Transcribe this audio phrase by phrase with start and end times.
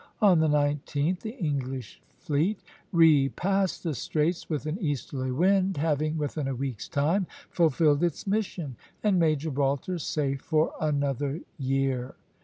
[0.19, 2.57] On the 19th the English fleet
[2.91, 8.77] repassed the straits with an easterly wind, having within a week's time fulfilled its mission,
[9.03, 12.15] and made Gibraltar safe for another year.